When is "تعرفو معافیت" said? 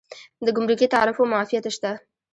0.93-1.65